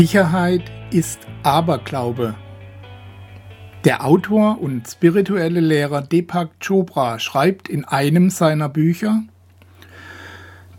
Sicherheit 0.00 0.62
ist 0.90 1.18
Aberglaube. 1.42 2.34
Der 3.84 4.02
Autor 4.02 4.58
und 4.58 4.88
spirituelle 4.88 5.60
Lehrer 5.60 6.00
Deepak 6.00 6.58
Chopra 6.58 7.18
schreibt 7.18 7.68
in 7.68 7.84
einem 7.84 8.30
seiner 8.30 8.70
Bücher, 8.70 9.24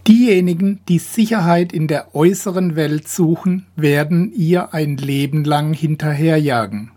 Diejenigen, 0.08 0.80
die 0.88 0.98
Sicherheit 0.98 1.72
in 1.72 1.88
der 1.88 2.16
äußeren 2.16 2.76
Welt 2.76 3.08
suchen, 3.08 3.68
werden 3.76 4.34
ihr 4.34 4.74
ein 4.74 4.98
Leben 4.98 5.44
lang 5.44 5.76
hinterherjagen. 5.76 6.90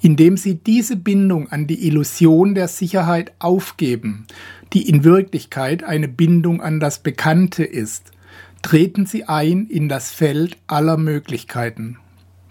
Indem 0.00 0.38
sie 0.38 0.54
diese 0.54 0.96
Bindung 0.96 1.48
an 1.52 1.66
die 1.66 1.86
Illusion 1.86 2.54
der 2.54 2.68
Sicherheit 2.68 3.32
aufgeben, 3.40 4.26
die 4.72 4.88
in 4.88 5.04
Wirklichkeit 5.04 5.84
eine 5.84 6.08
Bindung 6.08 6.62
an 6.62 6.80
das 6.80 7.02
Bekannte 7.02 7.62
ist, 7.62 8.10
treten 8.62 9.06
Sie 9.06 9.24
ein 9.24 9.66
in 9.66 9.88
das 9.88 10.10
Feld 10.10 10.56
aller 10.66 10.96
Möglichkeiten. 10.96 11.98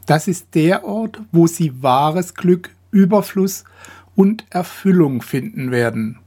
Das 0.06 0.28
ist 0.28 0.56
der 0.56 0.86
Ort, 0.86 1.22
wo 1.32 1.48
Sie 1.48 1.84
wahres 1.84 2.34
Glück, 2.34 2.72
Überfluss 2.92 3.64
und 4.16 4.46
Erfüllung 4.50 5.22
finden 5.22 5.72
werden. 5.72 6.20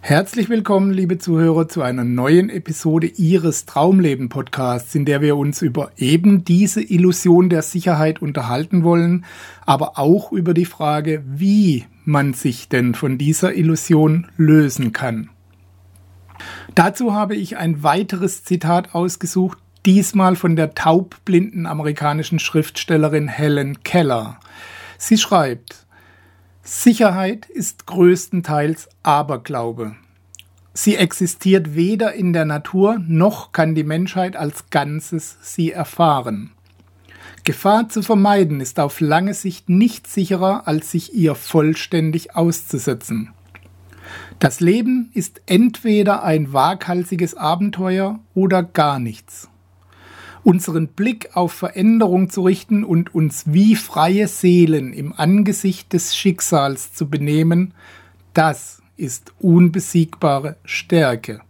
Herzlich 0.00 0.50
willkommen, 0.50 0.90
liebe 0.92 1.16
Zuhörer, 1.16 1.66
zu 1.66 1.80
einer 1.80 2.04
neuen 2.04 2.50
Episode 2.50 3.06
Ihres 3.06 3.64
Traumleben 3.64 4.28
Podcasts, 4.28 4.94
in 4.94 5.06
der 5.06 5.22
wir 5.22 5.36
uns 5.36 5.62
über 5.62 5.92
eben 5.96 6.44
diese 6.44 6.82
Illusion 6.82 7.48
der 7.48 7.62
Sicherheit 7.62 8.20
unterhalten 8.20 8.84
wollen, 8.84 9.24
aber 9.64 9.98
auch 9.98 10.30
über 10.30 10.52
die 10.52 10.66
Frage, 10.66 11.22
wie 11.26 11.86
man 12.04 12.34
sich 12.34 12.68
denn 12.68 12.94
von 12.94 13.16
dieser 13.16 13.54
Illusion 13.54 14.26
lösen 14.36 14.92
kann. 14.92 15.30
Dazu 16.74 17.12
habe 17.12 17.36
ich 17.36 17.56
ein 17.56 17.82
weiteres 17.82 18.42
Zitat 18.42 18.94
ausgesucht, 18.94 19.58
diesmal 19.86 20.34
von 20.34 20.56
der 20.56 20.74
taubblinden 20.74 21.66
amerikanischen 21.66 22.38
Schriftstellerin 22.38 23.28
Helen 23.28 23.82
Keller. 23.84 24.40
Sie 24.98 25.18
schreibt, 25.18 25.86
Sicherheit 26.62 27.46
ist 27.46 27.86
größtenteils 27.86 28.88
Aberglaube. 29.02 29.96
Sie 30.72 30.96
existiert 30.96 31.76
weder 31.76 32.14
in 32.14 32.32
der 32.32 32.46
Natur 32.46 32.98
noch 33.06 33.52
kann 33.52 33.74
die 33.76 33.84
Menschheit 33.84 34.34
als 34.34 34.70
Ganzes 34.70 35.36
sie 35.42 35.70
erfahren. 35.70 36.50
Gefahr 37.44 37.90
zu 37.90 38.02
vermeiden 38.02 38.60
ist 38.60 38.80
auf 38.80 39.00
lange 39.00 39.34
Sicht 39.34 39.68
nicht 39.68 40.06
sicherer, 40.06 40.66
als 40.66 40.90
sich 40.90 41.14
ihr 41.14 41.34
vollständig 41.34 42.34
auszusetzen. 42.34 43.33
Das 44.38 44.60
Leben 44.60 45.10
ist 45.14 45.42
entweder 45.46 46.22
ein 46.22 46.52
waghalsiges 46.52 47.34
Abenteuer 47.34 48.20
oder 48.34 48.62
gar 48.62 48.98
nichts. 48.98 49.48
Unseren 50.42 50.88
Blick 50.88 51.30
auf 51.34 51.52
Veränderung 51.52 52.28
zu 52.28 52.42
richten 52.42 52.84
und 52.84 53.14
uns 53.14 53.44
wie 53.46 53.76
freie 53.76 54.28
Seelen 54.28 54.92
im 54.92 55.14
Angesicht 55.14 55.92
des 55.92 56.14
Schicksals 56.14 56.92
zu 56.92 57.08
benehmen, 57.08 57.72
das 58.34 58.82
ist 58.96 59.32
unbesiegbare 59.38 60.56
Stärke. 60.64 61.40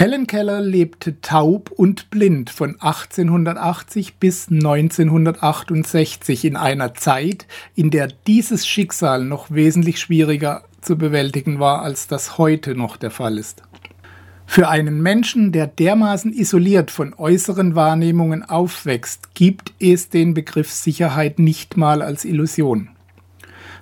Helen 0.00 0.28
Keller 0.28 0.60
lebte 0.60 1.20
taub 1.22 1.72
und 1.72 2.08
blind 2.08 2.50
von 2.50 2.80
1880 2.80 4.14
bis 4.18 4.46
1968 4.48 6.44
in 6.44 6.54
einer 6.54 6.94
Zeit, 6.94 7.48
in 7.74 7.90
der 7.90 8.06
dieses 8.06 8.64
Schicksal 8.64 9.24
noch 9.24 9.50
wesentlich 9.50 9.98
schwieriger 9.98 10.62
zu 10.82 10.96
bewältigen 10.96 11.58
war, 11.58 11.82
als 11.82 12.06
das 12.06 12.38
heute 12.38 12.76
noch 12.76 12.96
der 12.96 13.10
Fall 13.10 13.38
ist. 13.38 13.64
Für 14.46 14.68
einen 14.68 15.02
Menschen, 15.02 15.50
der 15.50 15.66
dermaßen 15.66 16.32
isoliert 16.32 16.92
von 16.92 17.12
äußeren 17.12 17.74
Wahrnehmungen 17.74 18.44
aufwächst, 18.44 19.34
gibt 19.34 19.72
es 19.80 20.10
den 20.10 20.32
Begriff 20.32 20.70
Sicherheit 20.70 21.40
nicht 21.40 21.76
mal 21.76 22.02
als 22.02 22.24
Illusion. 22.24 22.90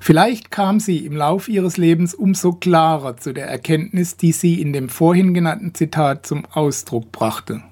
Vielleicht 0.01 0.51
kam 0.51 0.81
sie 0.81 0.99
im 1.05 1.17
Lauf 1.17 1.49
ihres 1.49 1.77
Lebens 1.77 2.15
umso 2.15 2.53
klarer 2.53 3.17
zu 3.17 3.33
der 3.33 3.47
Erkenntnis, 3.47 4.17
die 4.17 4.33
sie 4.33 4.61
in 4.61 4.73
dem 4.73 4.89
vorhin 4.89 5.35
genannten 5.35 5.75
Zitat 5.75 6.27
zum 6.27 6.45
Ausdruck 6.47 7.13
brachte. 7.13 7.63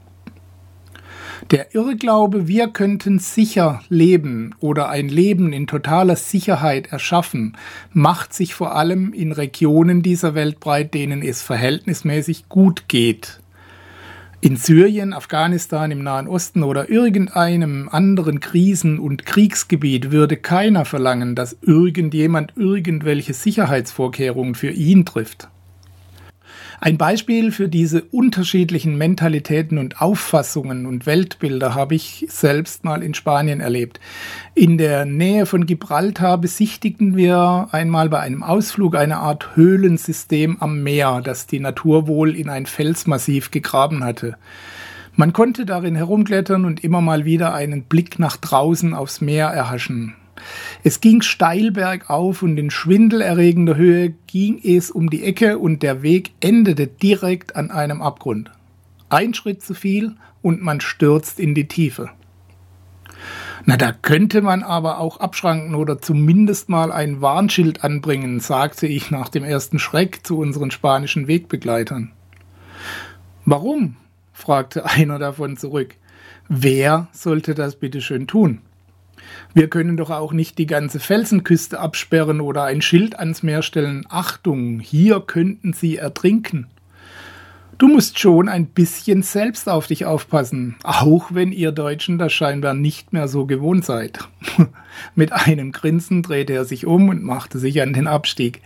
Der 1.51 1.75
Irrglaube, 1.75 2.49
wir 2.49 2.69
könnten 2.69 3.19
sicher 3.19 3.83
leben 3.89 4.55
oder 4.61 4.89
ein 4.89 5.09
Leben 5.09 5.53
in 5.53 5.67
totaler 5.67 6.17
Sicherheit 6.17 6.91
erschaffen, 6.91 7.57
macht 7.93 8.33
sich 8.33 8.55
vor 8.55 8.75
allem 8.75 9.13
in 9.13 9.33
Regionen 9.33 10.03
dieser 10.03 10.35
Welt 10.35 10.59
breit, 10.59 10.95
denen 10.95 11.23
es 11.23 11.43
verhältnismäßig 11.43 12.49
gut 12.49 12.89
geht 12.89 13.41
in 14.45 14.57
Syrien, 14.57 15.15
Afghanistan, 15.15 15.91
im 15.91 16.03
Nahen 16.03 16.29
Osten 16.29 16.65
oder 16.65 16.91
irgendeinem 16.91 17.89
anderen 17.89 18.41
Krisen- 18.41 18.99
und 18.99 19.25
Kriegsgebiet 19.25 20.11
würde 20.11 20.37
keiner 20.37 20.85
verlangen, 20.85 21.35
dass 21.35 21.57
irgendjemand 21.63 22.53
irgendwelche 22.55 23.33
Sicherheitsvorkehrungen 23.33 24.55
für 24.55 24.71
ihn 24.71 25.07
trifft. 25.07 25.49
Ein 26.81 26.99
Beispiel 26.99 27.53
für 27.53 27.69
diese 27.69 28.03
unterschiedlichen 28.03 28.97
Mentalitäten 28.97 29.79
und 29.79 30.01
Auffassungen 30.01 30.87
und 30.87 31.07
Weltbilder 31.07 31.75
habe 31.75 31.95
ich 31.95 32.27
selbst 32.29 32.85
mal 32.85 33.03
in 33.03 33.15
Spanien 33.15 33.61
erlebt. 33.61 34.01
In 34.55 34.77
der 34.79 35.05
Nähe 35.05 35.47
von 35.47 35.67
Gibraltar 35.67 36.39
besichtigten 36.39 37.17
wir 37.17 37.69
einmal 37.73 38.09
bei 38.09 38.21
einem 38.21 38.43
Ausflug 38.43 38.97
eine 38.97 39.19
Art 39.19 39.57
Höhlensystem 39.57 40.57
am 40.61 40.83
Meer, 40.83 41.21
das 41.23 41.47
die 41.47 41.61
Natur 41.61 42.07
wohl 42.07 42.35
in 42.35 42.49
ein 42.49 42.67
Felsmassiv 42.67 43.51
gegraben 43.51 44.03
hatte. 44.03 44.37
Man 45.17 45.33
konnte 45.33 45.65
darin 45.65 45.95
herumklettern 45.95 46.65
und 46.65 46.83
immer 46.83 47.01
mal 47.01 47.25
wieder 47.25 47.55
einen 47.55 47.85
Blick 47.85 48.19
nach 48.19 48.37
draußen 48.37 48.95
aufs 48.95 49.21
Meer 49.21 49.47
erhaschen. 49.47 50.15
Es 50.83 51.01
ging 51.01 51.23
steil 51.23 51.71
bergauf 51.71 52.43
und 52.43 52.59
in 52.59 52.71
schwindelerregender 52.71 53.77
Höhe 53.77 54.15
ging 54.27 54.61
es 54.63 54.91
um 54.91 55.11
die 55.11 55.25
Ecke 55.25 55.59
und 55.59 55.83
der 55.83 56.03
Weg 56.03 56.33
endete 56.41 56.87
direkt 56.87 57.57
an 57.57 57.71
einem 57.71 58.03
Abgrund. 58.03 58.51
Ein 59.09 59.35
Schritt 59.35 59.63
zu 59.63 59.75
viel 59.75 60.17
und 60.43 60.63
man 60.63 60.81
stürzt 60.81 61.41
in 61.41 61.55
die 61.55 61.69
Tiefe. 61.69 62.11
Na, 63.67 63.77
da 63.79 63.93
könnte 63.93 64.43
man 64.43 64.63
aber 64.63 64.99
auch 64.99 65.21
abschranken 65.21 65.75
oder 65.75 66.01
zumindest 66.01 66.69
mal 66.69 66.93
ein 66.93 67.23
Warnschild 67.23 67.83
anbringen, 67.83 68.41
sagte 68.41 68.87
ich 68.87 69.11
nach 69.11 69.31
dem 69.31 69.43
ersten 69.43 69.79
Schreck 69.79 70.27
zu 70.27 70.39
unseren 70.39 70.71
spanischen 70.71 71.29
Wegbegleitern. 71.29 72.13
Warum? 73.47 73.97
fragte 74.33 74.85
einer 74.91 75.19
davon 75.19 75.57
zurück. 75.57 75.95
Wer 76.49 77.09
sollte 77.13 77.55
das 77.55 77.77
bitte 77.77 78.03
schön 78.03 78.27
tun? 78.27 78.61
Wir 79.55 79.69
können 79.69 79.97
doch 79.97 80.11
auch 80.11 80.33
nicht 80.33 80.59
die 80.59 80.67
ganze 80.67 81.01
Felsenküste 81.01 81.79
absperren 81.79 82.41
oder 82.41 82.65
ein 82.65 82.83
Schild 82.83 83.19
ans 83.19 83.43
Meer 83.43 83.63
stellen. 83.63 84.05
Achtung, 84.09 84.81
hier 84.81 85.21
könnten 85.21 85.73
Sie 85.73 85.97
ertrinken. 85.97 86.67
Du 87.79 87.89
musst 87.89 88.21
schon 88.21 88.49
ein 88.49 88.67
bisschen 88.67 89.23
selbst 89.23 89.69
auf 89.69 89.89
dich 89.89 90.05
aufpassen, 90.05 90.77
auch 90.85 91.35
wenn 91.35 91.51
ihr 91.51 91.73
Deutschen 91.73 92.19
das 92.19 92.33
scheinbar 92.33 92.75
nicht 92.75 93.13
mehr 93.13 93.27
so 93.27 93.47
gewohnt 93.47 93.85
seid. 93.85 94.21
Mit 95.17 95.33
einem 95.33 95.73
Grinsen 95.73 96.23
drehte 96.23 96.53
er 96.53 96.65
sich 96.65 96.87
um 96.87 97.09
und 97.09 97.25
machte 97.25 97.59
sich 97.59 97.83
an 97.83 97.93
den 97.93 98.07
Abstieg. 98.07 98.61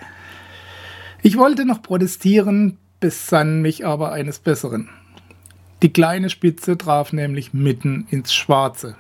Ich 1.23 1.39
wollte 1.39 1.65
noch 1.65 1.83
protestieren, 1.83 2.77
besann 3.01 3.63
mich 3.63 3.87
aber 3.87 4.13
eines 4.13 4.39
Besseren. 4.39 4.91
Die 5.83 5.93
kleine 5.93 6.29
Spitze 6.29 6.77
traf 6.77 7.13
nämlich 7.13 7.55
mitten 7.55 8.07
ins 8.11 8.35
Schwarze. 8.35 8.97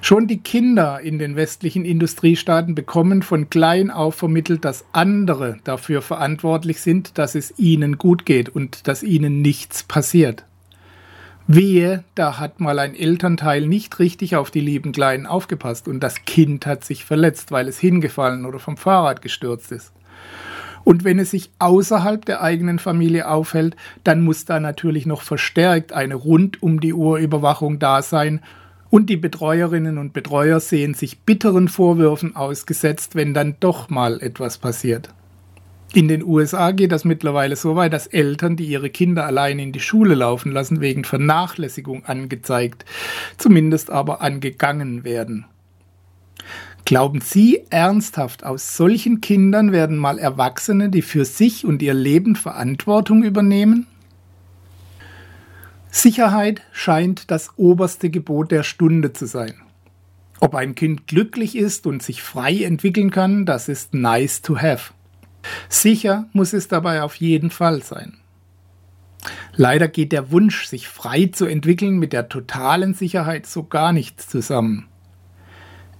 Schon 0.00 0.26
die 0.26 0.38
Kinder 0.38 1.00
in 1.00 1.18
den 1.18 1.36
westlichen 1.36 1.84
Industriestaaten 1.84 2.74
bekommen 2.74 3.22
von 3.22 3.50
klein 3.50 3.90
auf 3.90 4.14
vermittelt, 4.14 4.64
dass 4.64 4.84
andere 4.92 5.58
dafür 5.64 6.02
verantwortlich 6.02 6.80
sind, 6.80 7.18
dass 7.18 7.34
es 7.34 7.58
ihnen 7.58 7.98
gut 7.98 8.26
geht 8.26 8.48
und 8.48 8.86
dass 8.88 9.02
ihnen 9.02 9.42
nichts 9.42 9.82
passiert. 9.82 10.44
Wehe, 11.48 12.02
da 12.16 12.38
hat 12.40 12.58
mal 12.58 12.78
ein 12.80 12.96
Elternteil 12.96 13.66
nicht 13.66 14.00
richtig 14.00 14.34
auf 14.34 14.50
die 14.50 14.60
lieben 14.60 14.90
Kleinen 14.90 15.26
aufgepasst 15.26 15.86
und 15.86 16.00
das 16.00 16.24
Kind 16.24 16.66
hat 16.66 16.84
sich 16.84 17.04
verletzt, 17.04 17.52
weil 17.52 17.68
es 17.68 17.78
hingefallen 17.78 18.44
oder 18.44 18.58
vom 18.58 18.76
Fahrrad 18.76 19.22
gestürzt 19.22 19.70
ist. 19.70 19.92
Und 20.82 21.04
wenn 21.04 21.18
es 21.18 21.32
sich 21.32 21.50
außerhalb 21.58 22.24
der 22.24 22.42
eigenen 22.42 22.78
Familie 22.78 23.28
aufhält, 23.28 23.76
dann 24.04 24.22
muss 24.22 24.44
da 24.44 24.60
natürlich 24.60 25.06
noch 25.06 25.22
verstärkt 25.22 25.92
eine 25.92 26.14
rund 26.14 26.62
um 26.62 26.80
die 26.80 26.94
Uhr 26.94 27.18
Überwachung 27.18 27.78
da 27.78 28.02
sein. 28.02 28.40
Und 28.90 29.10
die 29.10 29.16
Betreuerinnen 29.16 29.98
und 29.98 30.12
Betreuer 30.12 30.60
sehen 30.60 30.94
sich 30.94 31.20
bitteren 31.20 31.68
Vorwürfen 31.68 32.36
ausgesetzt, 32.36 33.14
wenn 33.14 33.34
dann 33.34 33.56
doch 33.60 33.90
mal 33.90 34.20
etwas 34.20 34.58
passiert. 34.58 35.10
In 35.92 36.08
den 36.08 36.24
USA 36.24 36.72
geht 36.72 36.92
das 36.92 37.04
mittlerweile 37.04 37.56
so 37.56 37.76
weit, 37.76 37.92
dass 37.92 38.06
Eltern, 38.06 38.56
die 38.56 38.66
ihre 38.66 38.90
Kinder 38.90 39.24
allein 39.24 39.58
in 39.58 39.72
die 39.72 39.80
Schule 39.80 40.14
laufen 40.14 40.52
lassen, 40.52 40.80
wegen 40.80 41.04
Vernachlässigung 41.04 42.04
angezeigt, 42.04 42.84
zumindest 43.38 43.90
aber 43.90 44.20
angegangen 44.20 45.04
werden. 45.04 45.46
Glauben 46.84 47.20
Sie 47.20 47.62
ernsthaft, 47.70 48.44
aus 48.44 48.76
solchen 48.76 49.20
Kindern 49.20 49.72
werden 49.72 49.96
mal 49.96 50.18
Erwachsene, 50.18 50.88
die 50.88 51.02
für 51.02 51.24
sich 51.24 51.64
und 51.64 51.82
ihr 51.82 51.94
Leben 51.94 52.36
Verantwortung 52.36 53.24
übernehmen? 53.24 53.86
Sicherheit 55.90 56.62
scheint 56.72 57.30
das 57.30 57.50
oberste 57.56 58.10
Gebot 58.10 58.50
der 58.50 58.62
Stunde 58.62 59.12
zu 59.12 59.26
sein. 59.26 59.54
Ob 60.40 60.54
ein 60.54 60.74
Kind 60.74 61.06
glücklich 61.06 61.56
ist 61.56 61.86
und 61.86 62.02
sich 62.02 62.22
frei 62.22 62.62
entwickeln 62.62 63.10
kann, 63.10 63.46
das 63.46 63.68
ist 63.68 63.94
nice 63.94 64.42
to 64.42 64.58
have. 64.58 64.92
Sicher 65.68 66.28
muss 66.32 66.52
es 66.52 66.68
dabei 66.68 67.02
auf 67.02 67.14
jeden 67.14 67.50
Fall 67.50 67.82
sein. 67.82 68.18
Leider 69.54 69.88
geht 69.88 70.12
der 70.12 70.30
Wunsch, 70.30 70.66
sich 70.66 70.88
frei 70.88 71.30
zu 71.32 71.46
entwickeln, 71.46 71.98
mit 71.98 72.12
der 72.12 72.28
totalen 72.28 72.94
Sicherheit 72.94 73.46
so 73.46 73.64
gar 73.64 73.92
nicht 73.92 74.20
zusammen. 74.20 74.86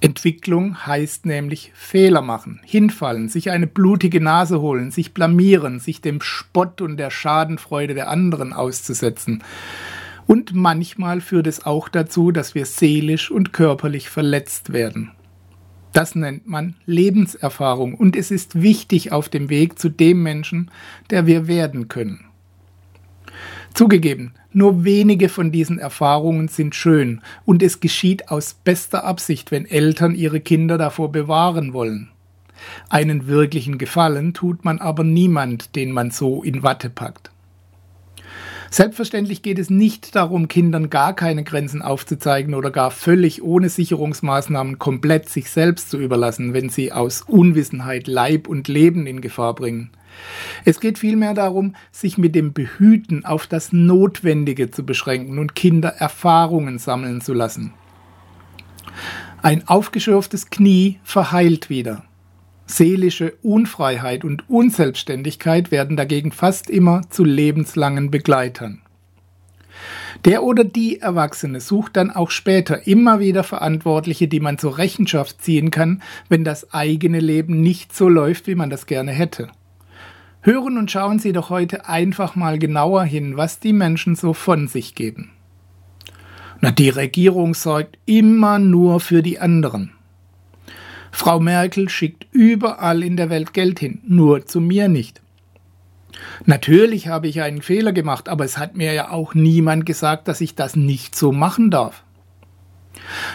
Entwicklung 0.00 0.86
heißt 0.86 1.24
nämlich 1.24 1.72
Fehler 1.74 2.20
machen, 2.20 2.60
hinfallen, 2.64 3.28
sich 3.28 3.50
eine 3.50 3.66
blutige 3.66 4.20
Nase 4.20 4.60
holen, 4.60 4.90
sich 4.90 5.14
blamieren, 5.14 5.80
sich 5.80 6.02
dem 6.02 6.20
Spott 6.20 6.82
und 6.82 6.98
der 6.98 7.10
Schadenfreude 7.10 7.94
der 7.94 8.10
anderen 8.10 8.52
auszusetzen. 8.52 9.42
Und 10.26 10.54
manchmal 10.54 11.20
führt 11.20 11.46
es 11.46 11.64
auch 11.64 11.88
dazu, 11.88 12.30
dass 12.30 12.54
wir 12.54 12.66
seelisch 12.66 13.30
und 13.30 13.52
körperlich 13.52 14.10
verletzt 14.10 14.72
werden. 14.72 15.12
Das 15.94 16.14
nennt 16.14 16.46
man 16.46 16.74
Lebenserfahrung 16.84 17.94
und 17.94 18.16
es 18.16 18.30
ist 18.30 18.60
wichtig 18.60 19.12
auf 19.12 19.30
dem 19.30 19.48
Weg 19.48 19.78
zu 19.78 19.88
dem 19.88 20.22
Menschen, 20.22 20.70
der 21.08 21.26
wir 21.26 21.46
werden 21.46 21.88
können. 21.88 22.25
Zugegeben, 23.76 24.32
nur 24.54 24.84
wenige 24.86 25.28
von 25.28 25.52
diesen 25.52 25.78
Erfahrungen 25.78 26.48
sind 26.48 26.74
schön 26.74 27.20
und 27.44 27.62
es 27.62 27.80
geschieht 27.80 28.30
aus 28.30 28.54
bester 28.54 29.04
Absicht, 29.04 29.50
wenn 29.50 29.66
Eltern 29.66 30.14
ihre 30.14 30.40
Kinder 30.40 30.78
davor 30.78 31.12
bewahren 31.12 31.74
wollen. 31.74 32.08
Einen 32.88 33.26
wirklichen 33.26 33.76
Gefallen 33.76 34.32
tut 34.32 34.64
man 34.64 34.78
aber 34.78 35.04
niemand, 35.04 35.76
den 35.76 35.92
man 35.92 36.10
so 36.10 36.42
in 36.42 36.62
Watte 36.62 36.88
packt. 36.88 37.30
Selbstverständlich 38.70 39.42
geht 39.42 39.58
es 39.58 39.68
nicht 39.68 40.16
darum, 40.16 40.48
Kindern 40.48 40.88
gar 40.88 41.14
keine 41.14 41.44
Grenzen 41.44 41.82
aufzuzeigen 41.82 42.54
oder 42.54 42.70
gar 42.70 42.90
völlig 42.90 43.42
ohne 43.42 43.68
Sicherungsmaßnahmen 43.68 44.78
komplett 44.78 45.28
sich 45.28 45.50
selbst 45.50 45.90
zu 45.90 45.98
überlassen, 45.98 46.54
wenn 46.54 46.70
sie 46.70 46.92
aus 46.92 47.20
Unwissenheit 47.20 48.06
Leib 48.06 48.48
und 48.48 48.68
Leben 48.68 49.06
in 49.06 49.20
Gefahr 49.20 49.54
bringen. 49.54 49.90
Es 50.64 50.80
geht 50.80 50.98
vielmehr 50.98 51.34
darum, 51.34 51.74
sich 51.92 52.18
mit 52.18 52.34
dem 52.34 52.52
Behüten 52.52 53.24
auf 53.24 53.46
das 53.46 53.72
Notwendige 53.72 54.70
zu 54.70 54.84
beschränken 54.84 55.38
und 55.38 55.54
Kinder 55.54 55.88
Erfahrungen 55.88 56.78
sammeln 56.78 57.20
zu 57.20 57.34
lassen. 57.34 57.72
Ein 59.42 59.68
aufgeschürftes 59.68 60.50
Knie 60.50 60.98
verheilt 61.04 61.70
wieder. 61.70 62.04
Seelische 62.66 63.34
Unfreiheit 63.42 64.24
und 64.24 64.50
Unselbstständigkeit 64.50 65.70
werden 65.70 65.96
dagegen 65.96 66.32
fast 66.32 66.68
immer 66.68 67.02
zu 67.10 67.22
lebenslangen 67.22 68.10
Begleitern. 68.10 68.82
Der 70.24 70.42
oder 70.42 70.64
die 70.64 71.00
Erwachsene 71.00 71.60
sucht 71.60 71.96
dann 71.96 72.10
auch 72.10 72.30
später 72.30 72.86
immer 72.86 73.20
wieder 73.20 73.44
Verantwortliche, 73.44 74.26
die 74.26 74.40
man 74.40 74.58
zur 74.58 74.78
Rechenschaft 74.78 75.42
ziehen 75.42 75.70
kann, 75.70 76.02
wenn 76.28 76.42
das 76.42 76.72
eigene 76.72 77.20
Leben 77.20 77.60
nicht 77.60 77.94
so 77.94 78.08
läuft, 78.08 78.46
wie 78.46 78.54
man 78.54 78.70
das 78.70 78.86
gerne 78.86 79.12
hätte. 79.12 79.48
Hören 80.46 80.78
und 80.78 80.92
schauen 80.92 81.18
Sie 81.18 81.32
doch 81.32 81.50
heute 81.50 81.88
einfach 81.88 82.36
mal 82.36 82.60
genauer 82.60 83.02
hin, 83.02 83.36
was 83.36 83.58
die 83.58 83.72
Menschen 83.72 84.14
so 84.14 84.32
von 84.32 84.68
sich 84.68 84.94
geben. 84.94 85.32
Na, 86.60 86.70
die 86.70 86.88
Regierung 86.88 87.52
sorgt 87.52 87.98
immer 88.06 88.60
nur 88.60 89.00
für 89.00 89.24
die 89.24 89.40
anderen. 89.40 89.90
Frau 91.10 91.40
Merkel 91.40 91.88
schickt 91.88 92.28
überall 92.30 93.02
in 93.02 93.16
der 93.16 93.28
Welt 93.28 93.54
Geld 93.54 93.80
hin, 93.80 94.00
nur 94.06 94.46
zu 94.46 94.60
mir 94.60 94.86
nicht. 94.86 95.20
Natürlich 96.44 97.08
habe 97.08 97.26
ich 97.26 97.42
einen 97.42 97.60
Fehler 97.60 97.92
gemacht, 97.92 98.28
aber 98.28 98.44
es 98.44 98.56
hat 98.56 98.76
mir 98.76 98.92
ja 98.92 99.10
auch 99.10 99.34
niemand 99.34 99.84
gesagt, 99.84 100.28
dass 100.28 100.40
ich 100.40 100.54
das 100.54 100.76
nicht 100.76 101.16
so 101.16 101.32
machen 101.32 101.72
darf. 101.72 102.04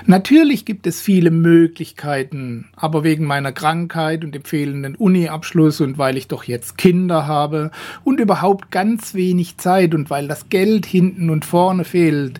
Natürlich 0.05 0.65
gibt 0.65 0.87
es 0.87 1.01
viele 1.01 1.31
Möglichkeiten, 1.31 2.69
aber 2.75 3.03
wegen 3.03 3.25
meiner 3.25 3.51
Krankheit 3.51 4.23
und 4.23 4.33
dem 4.33 4.43
fehlenden 4.43 4.95
Uni-Abschluss 4.95 5.81
und 5.81 5.97
weil 5.97 6.17
ich 6.17 6.27
doch 6.27 6.43
jetzt 6.43 6.77
Kinder 6.77 7.27
habe 7.27 7.71
und 8.03 8.19
überhaupt 8.19 8.71
ganz 8.71 9.13
wenig 9.13 9.57
Zeit 9.57 9.93
und 9.93 10.09
weil 10.09 10.27
das 10.27 10.49
Geld 10.49 10.85
hinten 10.85 11.29
und 11.29 11.45
vorne 11.45 11.83
fehlt, 11.83 12.39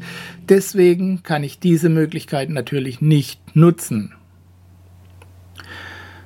deswegen 0.49 1.23
kann 1.23 1.43
ich 1.43 1.59
diese 1.59 1.89
Möglichkeit 1.89 2.49
natürlich 2.49 3.01
nicht 3.01 3.55
nutzen. 3.55 4.13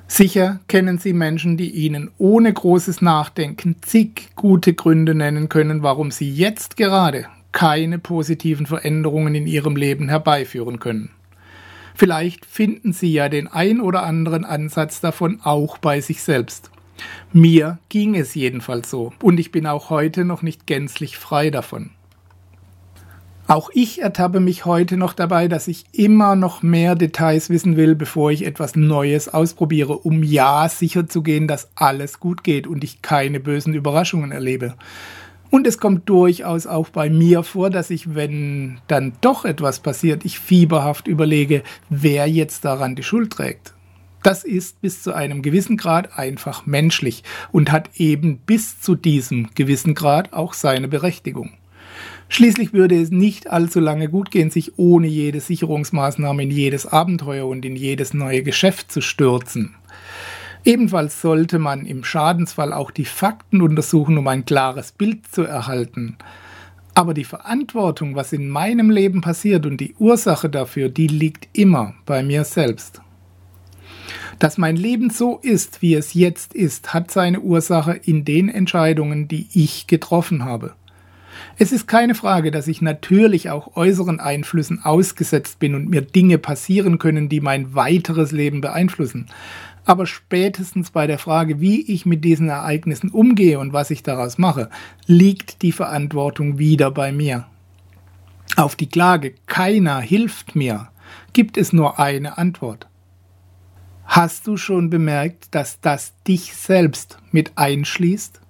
Sicher 0.08 0.60
kennen 0.68 0.98
Sie 0.98 1.12
Menschen, 1.12 1.56
die 1.56 1.70
Ihnen 1.70 2.10
ohne 2.16 2.52
großes 2.52 3.02
Nachdenken 3.02 3.76
zig 3.82 4.28
gute 4.36 4.72
Gründe 4.72 5.16
nennen 5.16 5.48
können, 5.48 5.82
warum 5.82 6.12
Sie 6.12 6.30
jetzt 6.30 6.76
gerade 6.76 7.26
keine 7.56 7.98
positiven 7.98 8.66
Veränderungen 8.66 9.34
in 9.34 9.46
ihrem 9.46 9.76
Leben 9.76 10.10
herbeiführen 10.10 10.78
können. 10.78 11.08
Vielleicht 11.94 12.44
finden 12.44 12.92
Sie 12.92 13.10
ja 13.10 13.30
den 13.30 13.48
ein 13.48 13.80
oder 13.80 14.02
anderen 14.02 14.44
Ansatz 14.44 15.00
davon 15.00 15.40
auch 15.42 15.78
bei 15.78 16.02
sich 16.02 16.22
selbst. 16.22 16.70
Mir 17.32 17.78
ging 17.88 18.14
es 18.14 18.34
jedenfalls 18.34 18.90
so, 18.90 19.14
und 19.22 19.40
ich 19.40 19.52
bin 19.52 19.66
auch 19.66 19.88
heute 19.88 20.26
noch 20.26 20.42
nicht 20.42 20.66
gänzlich 20.66 21.16
frei 21.16 21.48
davon. 21.48 21.92
Auch 23.46 23.70
ich 23.72 24.02
ertappe 24.02 24.40
mich 24.40 24.66
heute 24.66 24.98
noch 24.98 25.14
dabei, 25.14 25.48
dass 25.48 25.66
ich 25.66 25.86
immer 25.92 26.36
noch 26.36 26.62
mehr 26.62 26.94
Details 26.94 27.48
wissen 27.48 27.78
will, 27.78 27.94
bevor 27.94 28.30
ich 28.30 28.44
etwas 28.44 28.76
Neues 28.76 29.32
ausprobiere, 29.32 29.96
um 29.96 30.22
ja 30.22 30.68
sicher 30.68 31.08
zu 31.08 31.22
gehen, 31.22 31.48
dass 31.48 31.70
alles 31.74 32.20
gut 32.20 32.44
geht 32.44 32.66
und 32.66 32.84
ich 32.84 33.00
keine 33.00 33.40
bösen 33.40 33.72
Überraschungen 33.72 34.30
erlebe. 34.30 34.74
Und 35.50 35.66
es 35.66 35.78
kommt 35.78 36.08
durchaus 36.08 36.66
auch 36.66 36.88
bei 36.88 37.08
mir 37.08 37.42
vor, 37.42 37.70
dass 37.70 37.90
ich, 37.90 38.14
wenn 38.14 38.78
dann 38.88 39.12
doch 39.20 39.44
etwas 39.44 39.80
passiert, 39.80 40.24
ich 40.24 40.38
fieberhaft 40.38 41.06
überlege, 41.06 41.62
wer 41.88 42.26
jetzt 42.26 42.64
daran 42.64 42.96
die 42.96 43.02
Schuld 43.02 43.32
trägt. 43.32 43.74
Das 44.22 44.42
ist 44.42 44.80
bis 44.80 45.02
zu 45.02 45.14
einem 45.14 45.40
gewissen 45.40 45.76
Grad 45.76 46.18
einfach 46.18 46.66
menschlich 46.66 47.22
und 47.52 47.70
hat 47.70 47.90
eben 47.94 48.38
bis 48.38 48.80
zu 48.80 48.96
diesem 48.96 49.50
gewissen 49.54 49.94
Grad 49.94 50.32
auch 50.32 50.52
seine 50.52 50.88
Berechtigung. 50.88 51.52
Schließlich 52.28 52.72
würde 52.72 53.00
es 53.00 53.12
nicht 53.12 53.48
allzu 53.48 53.78
lange 53.78 54.08
gut 54.08 54.32
gehen, 54.32 54.50
sich 54.50 54.78
ohne 54.78 55.06
jede 55.06 55.40
Sicherungsmaßnahme 55.40 56.42
in 56.42 56.50
jedes 56.50 56.86
Abenteuer 56.86 57.46
und 57.46 57.64
in 57.64 57.76
jedes 57.76 58.14
neue 58.14 58.42
Geschäft 58.42 58.90
zu 58.90 59.00
stürzen. 59.00 59.76
Ebenfalls 60.66 61.20
sollte 61.20 61.60
man 61.60 61.86
im 61.86 62.02
Schadensfall 62.02 62.72
auch 62.72 62.90
die 62.90 63.04
Fakten 63.04 63.62
untersuchen, 63.62 64.18
um 64.18 64.26
ein 64.26 64.44
klares 64.44 64.90
Bild 64.90 65.24
zu 65.32 65.44
erhalten. 65.44 66.16
Aber 66.92 67.14
die 67.14 67.22
Verantwortung, 67.22 68.16
was 68.16 68.32
in 68.32 68.48
meinem 68.48 68.90
Leben 68.90 69.20
passiert 69.20 69.64
und 69.64 69.76
die 69.76 69.94
Ursache 70.00 70.50
dafür, 70.50 70.88
die 70.88 71.06
liegt 71.06 71.56
immer 71.56 71.94
bei 72.04 72.24
mir 72.24 72.42
selbst. 72.42 73.00
Dass 74.40 74.58
mein 74.58 74.74
Leben 74.74 75.10
so 75.10 75.38
ist, 75.40 75.82
wie 75.82 75.94
es 75.94 76.14
jetzt 76.14 76.52
ist, 76.52 76.92
hat 76.92 77.12
seine 77.12 77.42
Ursache 77.42 77.92
in 77.92 78.24
den 78.24 78.48
Entscheidungen, 78.48 79.28
die 79.28 79.46
ich 79.52 79.86
getroffen 79.86 80.44
habe. 80.44 80.74
Es 81.58 81.70
ist 81.70 81.86
keine 81.86 82.16
Frage, 82.16 82.50
dass 82.50 82.66
ich 82.66 82.82
natürlich 82.82 83.50
auch 83.50 83.76
äußeren 83.76 84.18
Einflüssen 84.18 84.84
ausgesetzt 84.84 85.60
bin 85.60 85.76
und 85.76 85.88
mir 85.88 86.00
Dinge 86.00 86.38
passieren 86.38 86.98
können, 86.98 87.28
die 87.28 87.40
mein 87.40 87.76
weiteres 87.76 88.32
Leben 88.32 88.60
beeinflussen. 88.60 89.26
Aber 89.86 90.06
spätestens 90.06 90.90
bei 90.90 91.06
der 91.06 91.18
Frage, 91.18 91.60
wie 91.60 91.80
ich 91.80 92.04
mit 92.04 92.24
diesen 92.24 92.48
Ereignissen 92.48 93.08
umgehe 93.08 93.60
und 93.60 93.72
was 93.72 93.90
ich 93.90 94.02
daraus 94.02 94.36
mache, 94.36 94.68
liegt 95.06 95.62
die 95.62 95.70
Verantwortung 95.70 96.58
wieder 96.58 96.90
bei 96.90 97.12
mir. 97.12 97.46
Auf 98.56 98.74
die 98.74 98.88
Klage, 98.88 99.34
keiner 99.46 100.00
hilft 100.00 100.56
mir, 100.56 100.88
gibt 101.32 101.56
es 101.56 101.72
nur 101.72 102.00
eine 102.00 102.36
Antwort. 102.36 102.88
Hast 104.04 104.48
du 104.48 104.56
schon 104.56 104.90
bemerkt, 104.90 105.54
dass 105.54 105.80
das 105.80 106.14
dich 106.24 106.54
selbst 106.54 107.18
mit 107.30 107.52
einschließt? 107.56 108.40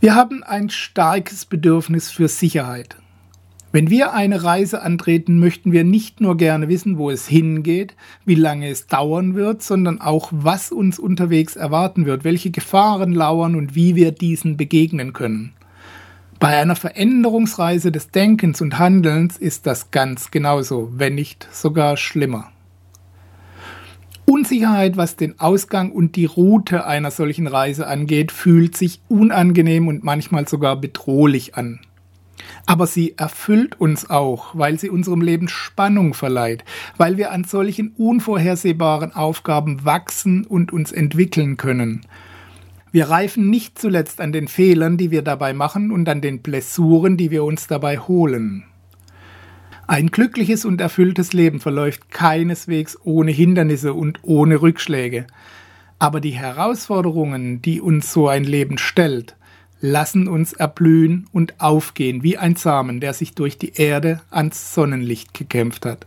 Wir 0.00 0.16
haben 0.16 0.42
ein 0.42 0.68
starkes 0.68 1.44
Bedürfnis 1.44 2.10
für 2.10 2.26
Sicherheit. 2.28 2.96
Wenn 3.74 3.90
wir 3.90 4.12
eine 4.12 4.44
Reise 4.44 4.82
antreten, 4.82 5.40
möchten 5.40 5.72
wir 5.72 5.82
nicht 5.82 6.20
nur 6.20 6.36
gerne 6.36 6.68
wissen, 6.68 6.96
wo 6.96 7.10
es 7.10 7.26
hingeht, 7.26 7.96
wie 8.24 8.36
lange 8.36 8.68
es 8.68 8.86
dauern 8.86 9.34
wird, 9.34 9.64
sondern 9.64 10.00
auch, 10.00 10.28
was 10.30 10.70
uns 10.70 11.00
unterwegs 11.00 11.56
erwarten 11.56 12.06
wird, 12.06 12.22
welche 12.22 12.52
Gefahren 12.52 13.10
lauern 13.10 13.56
und 13.56 13.74
wie 13.74 13.96
wir 13.96 14.12
diesen 14.12 14.56
begegnen 14.56 15.12
können. 15.12 15.54
Bei 16.38 16.56
einer 16.56 16.76
Veränderungsreise 16.76 17.90
des 17.90 18.12
Denkens 18.12 18.60
und 18.60 18.78
Handelns 18.78 19.38
ist 19.38 19.66
das 19.66 19.90
ganz 19.90 20.30
genauso, 20.30 20.92
wenn 20.94 21.16
nicht 21.16 21.48
sogar 21.50 21.96
schlimmer. 21.96 22.52
Unsicherheit, 24.24 24.96
was 24.96 25.16
den 25.16 25.40
Ausgang 25.40 25.90
und 25.90 26.14
die 26.14 26.26
Route 26.26 26.86
einer 26.86 27.10
solchen 27.10 27.48
Reise 27.48 27.88
angeht, 27.88 28.30
fühlt 28.30 28.76
sich 28.76 29.00
unangenehm 29.08 29.88
und 29.88 30.04
manchmal 30.04 30.46
sogar 30.46 30.80
bedrohlich 30.80 31.56
an. 31.56 31.80
Aber 32.66 32.86
sie 32.86 33.14
erfüllt 33.16 33.80
uns 33.80 34.08
auch, 34.10 34.54
weil 34.54 34.78
sie 34.78 34.90
unserem 34.90 35.20
Leben 35.20 35.48
Spannung 35.48 36.14
verleiht, 36.14 36.64
weil 36.96 37.16
wir 37.16 37.32
an 37.32 37.44
solchen 37.44 37.92
unvorhersehbaren 37.96 39.12
Aufgaben 39.12 39.84
wachsen 39.84 40.46
und 40.46 40.72
uns 40.72 40.92
entwickeln 40.92 41.56
können. 41.56 42.06
Wir 42.92 43.10
reifen 43.10 43.50
nicht 43.50 43.78
zuletzt 43.78 44.20
an 44.20 44.32
den 44.32 44.46
Fehlern, 44.46 44.96
die 44.96 45.10
wir 45.10 45.22
dabei 45.22 45.52
machen 45.52 45.90
und 45.90 46.08
an 46.08 46.20
den 46.20 46.42
Blessuren, 46.42 47.16
die 47.16 47.30
wir 47.32 47.42
uns 47.42 47.66
dabei 47.66 47.98
holen. 47.98 48.64
Ein 49.86 50.08
glückliches 50.08 50.64
und 50.64 50.80
erfülltes 50.80 51.32
Leben 51.32 51.60
verläuft 51.60 52.10
keineswegs 52.10 52.96
ohne 53.04 53.32
Hindernisse 53.32 53.92
und 53.92 54.20
ohne 54.22 54.62
Rückschläge. 54.62 55.26
Aber 55.98 56.20
die 56.20 56.30
Herausforderungen, 56.30 57.60
die 57.60 57.80
uns 57.80 58.12
so 58.12 58.28
ein 58.28 58.44
Leben 58.44 58.78
stellt, 58.78 59.36
lassen 59.84 60.28
uns 60.28 60.54
erblühen 60.54 61.26
und 61.30 61.60
aufgehen 61.60 62.22
wie 62.22 62.38
ein 62.38 62.56
Samen, 62.56 63.00
der 63.00 63.12
sich 63.12 63.34
durch 63.34 63.58
die 63.58 63.74
Erde 63.74 64.22
ans 64.30 64.72
Sonnenlicht 64.72 65.34
gekämpft 65.34 65.84
hat. 65.84 66.06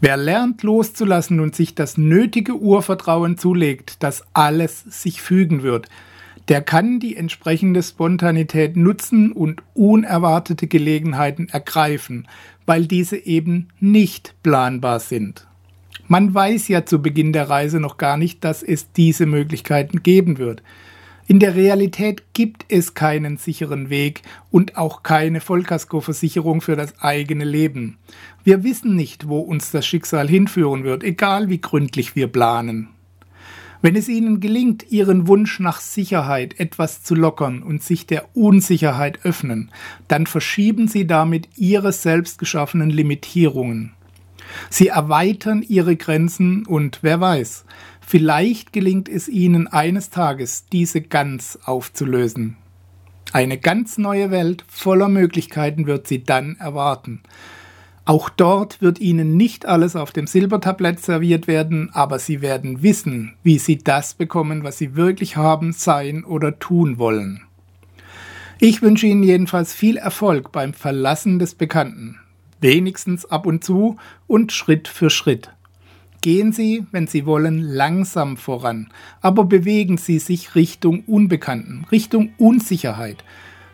Wer 0.00 0.16
lernt 0.16 0.62
loszulassen 0.62 1.40
und 1.40 1.54
sich 1.54 1.74
das 1.74 1.98
nötige 1.98 2.56
Urvertrauen 2.56 3.36
zulegt, 3.36 4.02
dass 4.02 4.24
alles 4.32 4.80
sich 4.88 5.20
fügen 5.20 5.62
wird, 5.62 5.90
der 6.48 6.62
kann 6.62 6.98
die 6.98 7.14
entsprechende 7.14 7.82
Spontanität 7.82 8.74
nutzen 8.74 9.32
und 9.32 9.62
unerwartete 9.74 10.66
Gelegenheiten 10.66 11.50
ergreifen, 11.50 12.26
weil 12.64 12.86
diese 12.86 13.18
eben 13.18 13.68
nicht 13.80 14.34
planbar 14.42 15.00
sind. 15.00 15.46
Man 16.08 16.32
weiß 16.32 16.68
ja 16.68 16.86
zu 16.86 17.02
Beginn 17.02 17.34
der 17.34 17.50
Reise 17.50 17.80
noch 17.80 17.98
gar 17.98 18.16
nicht, 18.16 18.42
dass 18.44 18.62
es 18.62 18.92
diese 18.92 19.26
Möglichkeiten 19.26 20.02
geben 20.02 20.38
wird. 20.38 20.62
In 21.30 21.38
der 21.38 21.54
Realität 21.54 22.34
gibt 22.34 22.64
es 22.68 22.94
keinen 22.94 23.36
sicheren 23.36 23.88
Weg 23.88 24.22
und 24.50 24.76
auch 24.76 25.04
keine 25.04 25.40
Vollkaskoversicherung 25.40 26.60
für 26.60 26.74
das 26.74 27.00
eigene 27.00 27.44
Leben. 27.44 27.98
Wir 28.42 28.64
wissen 28.64 28.96
nicht, 28.96 29.28
wo 29.28 29.38
uns 29.38 29.70
das 29.70 29.86
Schicksal 29.86 30.26
hinführen 30.26 30.82
wird, 30.82 31.04
egal 31.04 31.48
wie 31.48 31.60
gründlich 31.60 32.16
wir 32.16 32.26
planen. 32.26 32.88
Wenn 33.80 33.94
es 33.94 34.08
Ihnen 34.08 34.40
gelingt, 34.40 34.90
Ihren 34.90 35.28
Wunsch 35.28 35.60
nach 35.60 35.78
Sicherheit 35.78 36.58
etwas 36.58 37.04
zu 37.04 37.14
lockern 37.14 37.62
und 37.62 37.80
sich 37.80 38.08
der 38.08 38.36
Unsicherheit 38.36 39.24
öffnen, 39.24 39.70
dann 40.08 40.26
verschieben 40.26 40.88
Sie 40.88 41.06
damit 41.06 41.48
Ihre 41.54 41.92
selbst 41.92 42.40
geschaffenen 42.40 42.90
Limitierungen. 42.90 43.92
Sie 44.68 44.88
erweitern 44.88 45.62
Ihre 45.62 45.94
Grenzen 45.94 46.66
und 46.66 46.98
wer 47.02 47.20
weiß, 47.20 47.64
Vielleicht 48.00 48.72
gelingt 48.72 49.08
es 49.08 49.28
Ihnen 49.28 49.68
eines 49.68 50.10
Tages, 50.10 50.66
diese 50.72 51.00
ganz 51.00 51.58
aufzulösen. 51.64 52.56
Eine 53.32 53.58
ganz 53.58 53.96
neue 53.98 54.30
Welt 54.30 54.64
voller 54.68 55.08
Möglichkeiten 55.08 55.86
wird 55.86 56.08
Sie 56.08 56.24
dann 56.24 56.56
erwarten. 56.56 57.20
Auch 58.04 58.28
dort 58.28 58.82
wird 58.82 58.98
Ihnen 58.98 59.36
nicht 59.36 59.66
alles 59.66 59.94
auf 59.94 60.10
dem 60.10 60.26
Silbertablett 60.26 60.98
serviert 60.98 61.46
werden, 61.46 61.90
aber 61.92 62.18
Sie 62.18 62.40
werden 62.42 62.82
wissen, 62.82 63.34
wie 63.44 63.58
Sie 63.58 63.78
das 63.78 64.14
bekommen, 64.14 64.64
was 64.64 64.78
Sie 64.78 64.96
wirklich 64.96 65.36
haben, 65.36 65.72
sein 65.72 66.24
oder 66.24 66.58
tun 66.58 66.98
wollen. 66.98 67.42
Ich 68.58 68.82
wünsche 68.82 69.06
Ihnen 69.06 69.22
jedenfalls 69.22 69.72
viel 69.72 69.96
Erfolg 69.96 70.50
beim 70.50 70.74
Verlassen 70.74 71.38
des 71.38 71.54
Bekannten, 71.54 72.18
wenigstens 72.60 73.26
ab 73.26 73.46
und 73.46 73.62
zu 73.62 73.96
und 74.26 74.50
Schritt 74.50 74.88
für 74.88 75.08
Schritt. 75.08 75.50
Gehen 76.22 76.52
Sie, 76.52 76.84
wenn 76.90 77.06
Sie 77.06 77.24
wollen, 77.24 77.60
langsam 77.60 78.36
voran, 78.36 78.88
aber 79.22 79.44
bewegen 79.44 79.96
Sie 79.96 80.18
sich 80.18 80.54
Richtung 80.54 81.02
Unbekannten, 81.06 81.86
Richtung 81.90 82.32
Unsicherheit, 82.36 83.24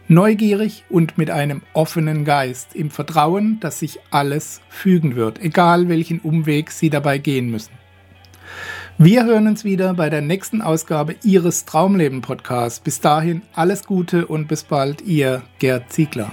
neugierig 0.07 0.85
und 0.89 1.19
mit 1.19 1.29
einem 1.31 1.63
offenen 1.73 2.25
Geist, 2.25 2.77
im 2.77 2.91
Vertrauen, 2.91 3.59
dass 3.59 3.81
sich 3.81 3.99
alles 4.13 4.61
fügen 4.69 5.17
wird, 5.17 5.41
egal 5.43 5.89
welchen 5.89 6.21
Umweg 6.21 6.71
Sie 6.71 6.89
dabei 6.89 7.19
gehen 7.19 7.51
müssen. 7.51 7.73
Wir 8.97 9.25
hören 9.25 9.49
uns 9.49 9.65
wieder 9.65 9.95
bei 9.95 10.09
der 10.09 10.23
nächsten 10.23 10.63
Ausgabe 10.63 11.17
Ihres 11.25 11.65
Traumleben 11.65 12.23
Podcasts. 12.23 12.79
Bis 12.81 13.01
dahin 13.01 13.43
alles 13.55 13.85
Gute 13.85 14.27
und 14.27 14.47
bis 14.47 14.63
bald, 14.63 15.03
Ihr 15.03 15.43
Gerd 15.59 15.93
Ziegler. 15.93 16.33